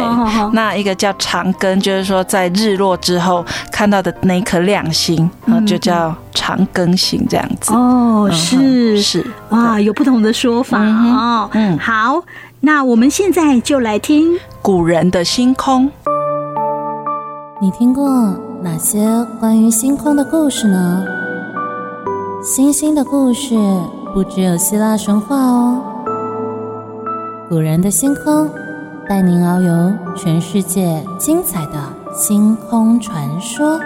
[0.53, 7.73] 那一个叫长庚，就是说在日落之后看到的那颗亮星，嗯，就叫长庚星这样子。
[7.73, 11.49] 哦，是是，哇，有不同的说法哦。
[11.53, 12.23] 嗯，好，
[12.59, 15.89] 那我们现在就来听古人的星空。
[17.59, 19.05] 你听过哪些
[19.41, 21.05] 关于星空的故事呢？
[22.41, 23.55] 星星的故事
[24.13, 25.81] 不只有希腊神话哦，
[27.49, 28.49] 古人的星空
[29.05, 31.73] 带您遨游全世界精彩的
[32.13, 33.77] 星空传说。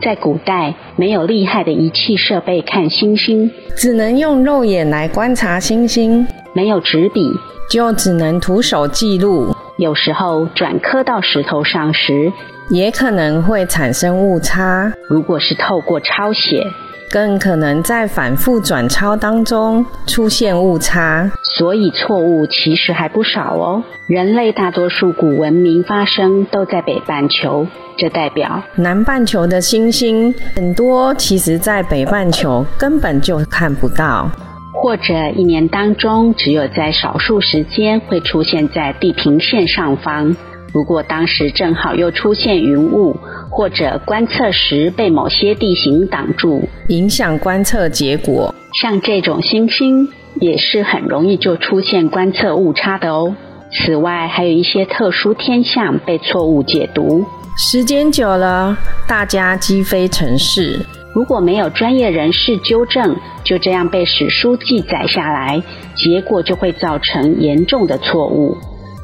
[0.00, 7.30] 在古代，没有厉害的仪器设备看星星，只能用肉眼来观察星星；没有纸笔，
[7.70, 9.54] 就只能徒手记录。
[9.76, 12.32] 有时候转刻到石头上时，
[12.68, 14.92] 也可能会产生误差。
[15.08, 16.64] 如果是透过抄写，
[17.10, 21.30] 更可能在反复转抄当中出现误差。
[21.42, 23.82] 所以错误其实还不少哦。
[24.06, 34.30] 人类大多数古文明发生都在北半球，这代表南半球的星星很多，其实在北半球根本就看不到，
[34.74, 40.36] 或者一年当中只有在少数时间会出现在地平线上方。
[40.72, 43.16] 如果当时正好又出现云雾，
[43.48, 50.08] 或者观测时被某些地形挡住，影响观测结果，像这种星星
[50.40, 53.36] 也是很容易就出现观测误差的哦。
[53.70, 57.24] 此外，还有一些特殊天象被错误解读，
[57.56, 60.80] 时间久了，大家积非成是。
[61.14, 65.62] 如果没有专业人士纠正，就这样被史书记载下来，
[65.94, 68.56] 结果就会造成严重的错误。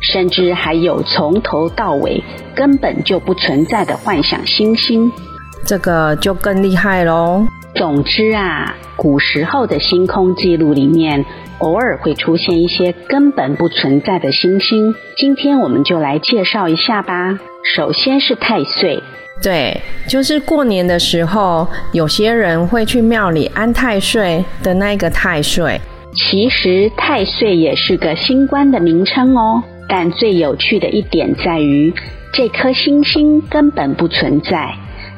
[0.02, 2.22] 甚至还有从头到尾
[2.54, 5.12] 根本就不存在的幻想星星，
[5.66, 7.46] 这个就更厉害喽。
[7.74, 11.24] 总之啊，古时候的星空记录里面，
[11.58, 14.94] 偶尔会出现一些根本不存在的星星。
[15.16, 17.38] 今天我们就来介绍一下吧。
[17.62, 19.02] 首先是太岁，
[19.42, 25.80] 对，就是过年的时候，有些人会去庙里安太岁的那个太岁。
[26.12, 29.62] 其实太岁也是个星官的名称哦。
[29.88, 31.92] 但最有趣的一点在于，
[32.32, 34.74] 这颗星星根本不存在，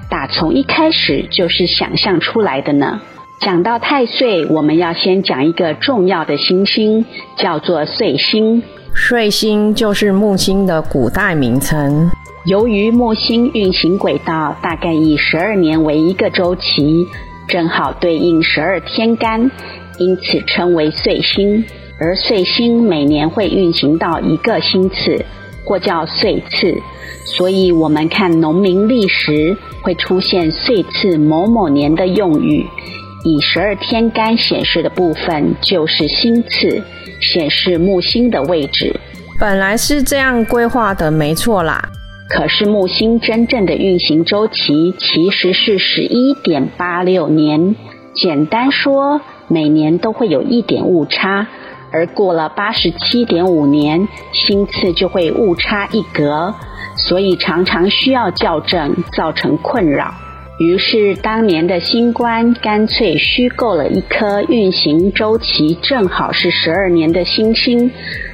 [0.09, 3.01] 打从一开始就是想象出来的呢。
[3.41, 7.05] 讲到太岁，我们要先讲一个重要的星星，
[7.37, 8.63] 叫做岁星。
[8.95, 12.09] 岁星就是木星的古代名称。
[12.45, 17.07] 由于木星运行轨道大概以十二年为一个周期，
[17.47, 19.49] 正好对应十二天干，
[19.99, 21.65] 因此称为岁星。
[22.01, 25.25] 而岁星每年会运行到一个星次，
[25.65, 26.77] 或叫岁次，
[27.25, 32.67] 所以我们看农民历时会出现岁次某某年的用语。
[33.25, 36.83] 以十二天干显示的部分就是星次，
[37.21, 38.99] 显示木星的位置。
[39.39, 41.89] 本来是这样规划的，没错啦。
[42.35, 47.77] 可是木星真正的运行周期其实是十一点八六年，
[48.15, 51.47] 简单说，每年都会有一点误差。
[51.93, 56.55] 而过了八十七点五年，星次就会误差一格，
[56.97, 60.15] 所以常常需要校正，造成困扰。
[60.59, 67.91] 于是当年的星官干脆虚构了一颗运行周期正好是十二年的星星，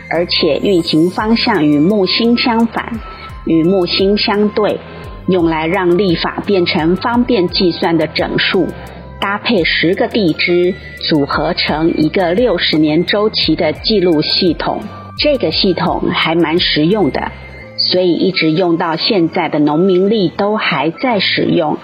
[0.08, 3.00] 而且运行方向与木星相反，
[3.48, 4.78] 与木星相对，
[5.26, 8.68] 用来让历法变成方便计算的整数。
[9.20, 10.72] 搭配十个地支，
[11.08, 14.80] 组合成一个六十年周期的记录系统。
[15.18, 17.32] 这个系统还蛮实用的，
[17.76, 21.76] 所以一直用到现在的农民历都还在使用。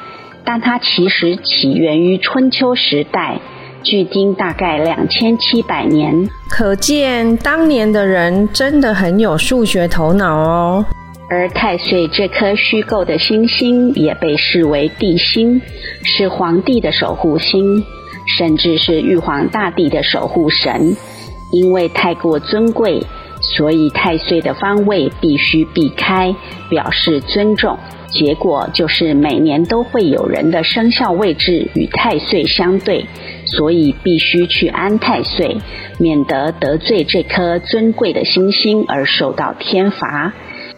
[0.45, 3.41] 但它其实起源于春秋时代，
[3.83, 6.29] 距今大概两千七百年。
[6.49, 10.85] 可见当年的人真的很有数学头脑哦。
[11.31, 15.61] 而太岁这颗虚构的星星也被视为帝星，
[16.03, 17.83] 是皇帝的守护星，
[18.27, 20.97] 甚至是玉皇大帝的守护神。
[21.51, 23.03] 因为太过尊贵，
[23.41, 26.35] 所以太岁的方位必须避开，
[26.69, 27.79] 表示尊重。
[28.09, 33.07] 结果就是每年都会有人的生肖位置与太岁相对，
[33.47, 35.57] 所以必须去安太岁，
[35.99, 40.33] 免得得罪这颗尊贵的星星而受到天罚。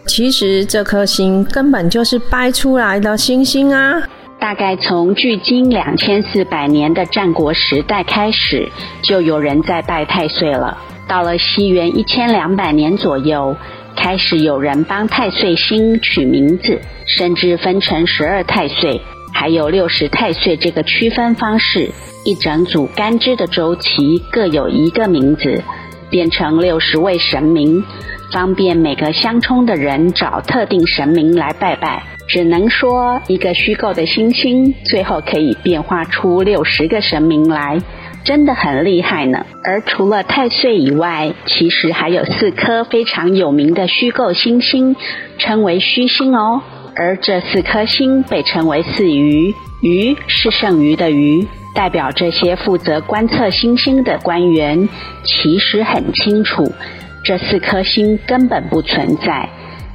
[0.07, 4.01] 其实这颗星根本就是掰出来的星星啊！
[4.39, 8.69] 大概从距今两千四百年的战国时代开始，
[9.03, 10.77] 就有人在拜太岁了。
[11.07, 13.55] 到了西元一千两百年左右，
[13.95, 19.01] 开始有人帮太岁星取名字，甚至分成十二太岁，
[19.33, 21.89] 还有六十太岁这个区分方式。
[22.23, 25.63] 一整组干支的周期各有一个名字，
[26.09, 27.83] 变成六十位神明。
[28.31, 37.79] 方便每个相冲的人找特定神明来拜拜，只能说一个虚构的星星，最后可以变化出六十个神明来，
[38.25, 39.45] 真的很厉害呢。
[39.63, 44.95] 而除了太岁以外，其实还有四颗非常有名的虚构星星，
[45.37, 46.61] 称为虚星哦。
[46.95, 54.89] 而这四颗星被称为四余，余是剩余的余，代表这些负责观测星星的官员
[55.23, 56.73] 其实很清楚。
[57.27, 59.49] 这四颗星根本不存在，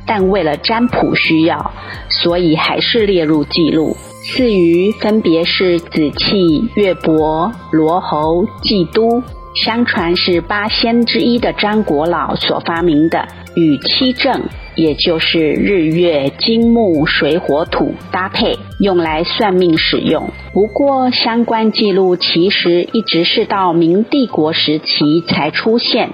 [0.07, 1.73] 但为了占卜需要，
[2.11, 3.97] 所以还是列入记录。
[4.23, 9.23] 四余分别是紫气、月伯、罗侯、季都。
[9.55, 14.43] 相传是八仙之一的张果老所发明的，与七正，
[14.75, 20.31] 也就是日月金木水火土搭配，用来算命使用。
[20.55, 26.11] 不过，相关记录其实一直是到明帝国时期才出现。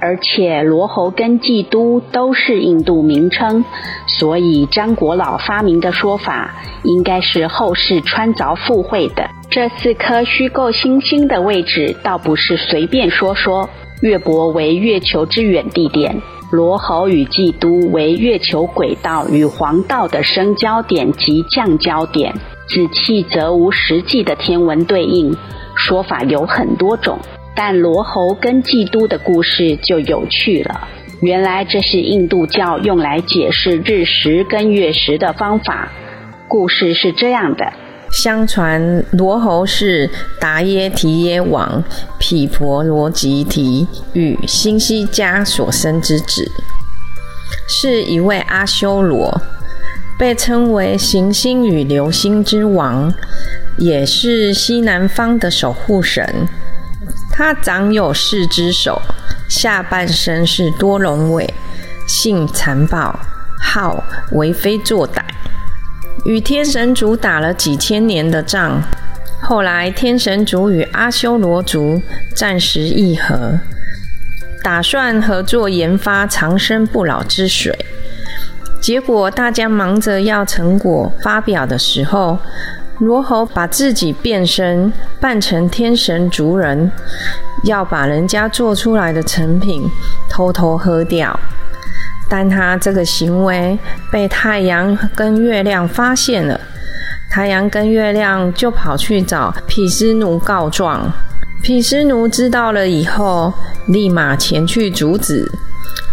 [0.00, 3.64] 而且罗侯跟济都都是印度名称，
[4.06, 9.28] 所以张果老发明的说法应该是后世穿凿附会的。
[9.50, 13.68] 这四颗虚构星星的位置倒不是随便说说。
[14.00, 16.22] 月伯为月球之远地点，
[16.52, 22.32] 罗侯与济都为月球轨道与黄道的升交点及降交点，
[22.68, 25.36] 紫气则无实际的天文对应，
[25.74, 27.18] 说法有很多种。
[27.60, 30.86] 但罗侯跟济都的故事就有趣了。
[31.20, 35.90] 原来这是印度教用来解释日食跟月食的方法。
[36.46, 37.72] 故事是这样的：
[38.12, 41.82] 相传罗侯是达耶提耶王
[42.20, 46.48] 毗婆罗吉提与辛西迦所生之子，
[47.68, 49.36] 是一位阿修罗，
[50.16, 53.12] 被称为行星与流星之王，
[53.78, 56.46] 也是西南方的守护神。
[57.38, 59.00] 他长有四只手，
[59.48, 61.54] 下半身是多龙尾，
[62.04, 63.16] 性残暴，
[63.62, 65.20] 好为非作歹，
[66.24, 68.82] 与天神族打了几千年的仗。
[69.40, 72.02] 后来天神族与阿修罗族
[72.34, 73.60] 暂时议和，
[74.64, 77.72] 打算合作研发长生不老之水。
[78.80, 82.36] 结果大家忙着要成果发表的时候，
[82.98, 86.90] 罗侯把自己变身扮成天神族人，
[87.64, 89.88] 要把人家做出来的成品
[90.28, 91.38] 偷偷喝掉。
[92.28, 93.78] 但他这个行为
[94.10, 96.60] 被太阳跟月亮发现了，
[97.30, 101.10] 太阳跟月亮就跑去找毗湿奴告状。
[101.62, 103.52] 毗湿奴知道了以后，
[103.86, 105.50] 立马前去阻止。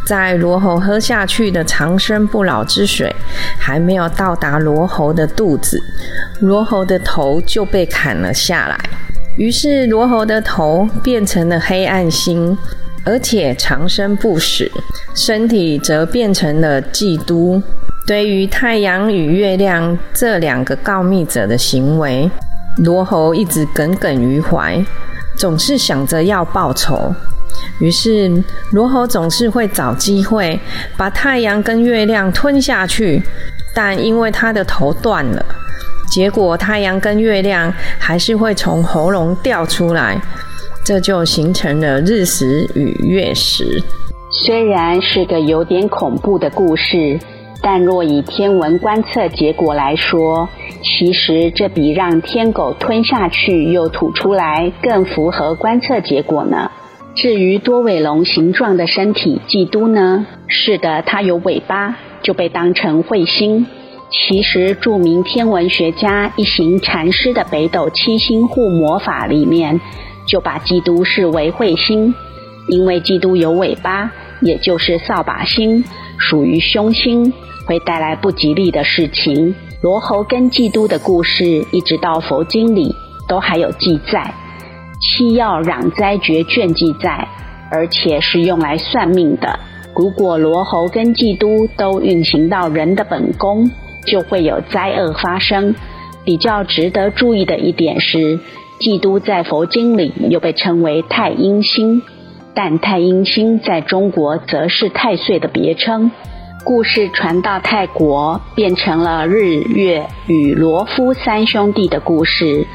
[0.06, 3.14] 在罗侯喝下去的长生不老之水
[3.60, 5.82] 还没有到达罗侯的肚子，
[6.42, 8.78] 罗侯的头就被砍了下来。
[9.38, 12.58] 于是罗侯的头变成了黑暗星，
[13.04, 14.72] 而且长生不死，
[15.14, 17.62] 身体则变成了济都。
[18.08, 22.30] 对于太阳与月亮这两个告密者的行为，
[22.78, 24.80] 罗侯一直耿耿于怀，
[25.36, 27.14] 总是想着要报仇。
[27.80, 30.60] 于是，罗侯总是会找机会
[30.98, 33.22] 把太阳跟月亮吞下去，
[33.74, 35.46] 但因为他的头断了，
[36.10, 40.22] 结果太阳跟月亮还是会从喉咙掉出来，
[40.84, 43.82] 这就形成了日食与月食。
[44.30, 47.18] 虽然是个有点恐怖的故事，
[47.68, 50.48] 但若以天文观测结果来说，
[50.84, 56.70] 其实这比让天狗吞下去又吐出来更符合观测结果呢。
[57.16, 60.28] 至于多尾龙形状的身体，济都呢？
[60.48, 63.66] 是的，它有尾巴，就被当成彗星。
[64.12, 69.82] 其实，著名天文学家一行禅师的北斗七星护魔法里面，
[70.28, 72.14] 就把济都视为彗星，
[72.68, 74.12] 因为济都有尾巴，
[74.42, 75.84] 也就是扫把星，
[76.20, 77.34] 属于凶星，
[77.66, 79.56] 会带来不吉利的事情。
[79.82, 82.96] 罗侯跟济都的故事，一直到佛经里
[83.28, 84.34] 都还有记载。
[85.00, 87.28] 七曜攘灾诀卷记载，
[87.70, 89.60] 而且是用来算命的。
[89.96, 93.70] 如果罗侯跟济都都运行到人的本宫，
[94.08, 95.76] 就会有灾厄发生。
[96.24, 98.40] 比较值得注意的一点是，
[98.80, 102.02] 济都在佛经里又被称为太阴星，
[102.56, 106.10] 但太阴星在中国则是太岁的别称。
[106.66, 112.66] 故事传到泰国，变成了日月与罗夫三兄弟的故事。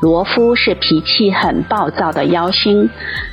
[0.00, 2.88] 罗夫是脾气很暴躁的妖星，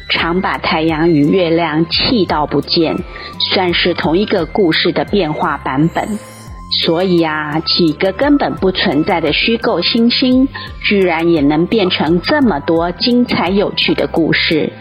[0.10, 2.98] 常把太阳与月亮气到不见，
[3.54, 6.20] 算是同一个故事的变化版本。
[6.72, 10.48] 所以啊，几个根本不存在的虚构星星，
[10.82, 14.72] 居然也能变成这么多精彩有趣的故事。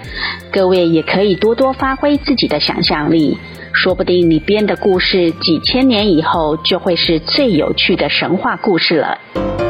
[0.52, 3.36] 各位也可以多多发挥自己的想象力，
[3.72, 9.69] 说不定你编的故事几千年以后就会是最有趣的神话故事了。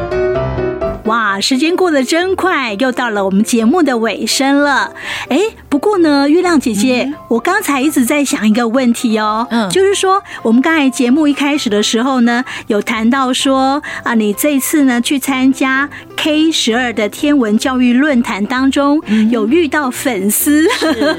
[1.41, 4.93] 哇，时间过得真快，又到了我们节目的尾声了。
[5.30, 20.68] 哎，不过呢，月亮姐姐，嗯、我刚才一直在想一个问题哦，嗯，就是说，我们刚才节目一开始的时候呢，有谈到说啊，你这次呢去参加 K 十二的天文教育论坛当中，有遇到粉丝。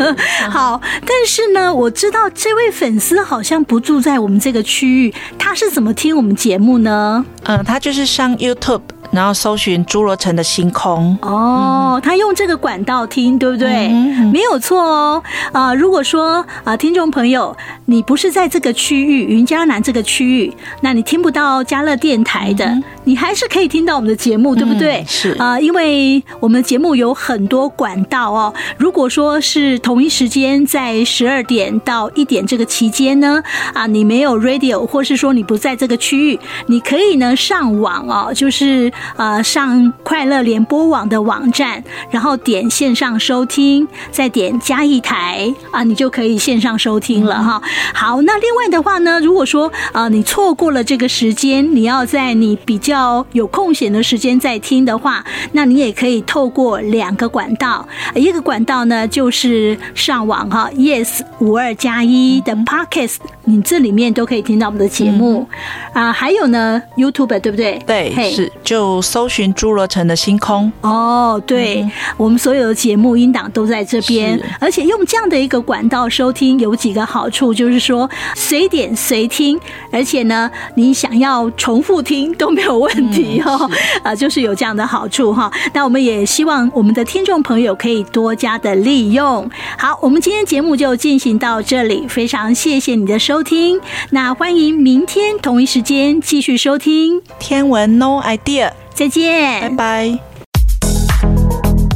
[0.51, 7.25] 好，但是呢，我知道这位粉丝好像不住在我们这个区域，他是怎么听我们节目呢？
[7.45, 8.81] 嗯，他就是上 YouTube。
[9.11, 13.89] 然后搜寻侏罗城的星空哦，他用这个管道听，对不对？
[14.31, 15.23] 没有错哦。
[15.51, 17.55] 啊，如果说啊，听众朋友，
[17.85, 25.03] 你不是在这个区域云嘉南这个区域，那你听不到嘉乐电台的，你还是可以听到我们的节目，对不对？
[25.07, 28.53] 是啊，因为我们的节目有很多管道哦。
[28.77, 33.43] 如果说是同一时间在十二点到一点这个期间呢，
[33.73, 38.91] 啊，你没有 radio，或是说你不在这个区域，你可以呢上网哦，就是。
[39.15, 47.61] 呃，上快乐联播网的网站，然后点线上收听，再点加一台啊，你就可以线上收听了哈。
[47.93, 55.23] 好，那另外的话呢，如果说呃你错过了这个时间，你要在你比较有空闲的时间再听的话，
[55.53, 65.47] 那你也可以透过两个管道，一个管道呢就是上网哈，Yes 五二加一的 Podcast，你这里面都可以听到我们的节目
[65.93, 67.81] 啊，还有呢 YouTube 对不对？
[67.85, 68.90] 对，是就。
[68.99, 79.59] 搜寻侏罗城的星空哦，对，嗯、我们所有的节目音档都在这边，而且用这样的一个管道收听有几个好处，就是说随点随听，
[79.91, 83.69] 而且呢，你想要重复听都没有问题哈、哦，
[84.01, 85.51] 啊、嗯，就是有这样的好处哈。
[85.73, 89.47] 那我们也希望我们的听众朋友可以多加的利用。
[89.77, 93.79] 好，我们今天节目就进行到这里，非常谢谢你的收听，
[94.09, 98.80] 那欢迎明天同一时间继续收听天文 No Idea。
[99.01, 100.19] 再见，拜拜。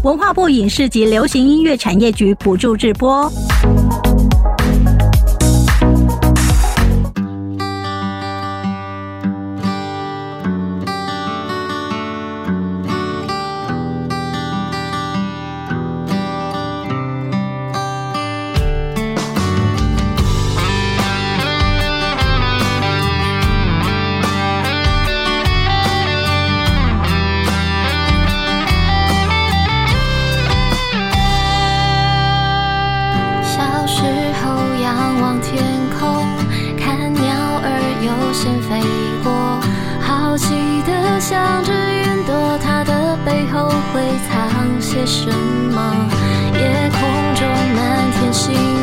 [0.04, 3.32] 文化部影视及流行音乐产业局补助直播。
[45.06, 45.30] 什
[45.72, 46.10] 么？
[46.58, 48.75] 夜空中满天星。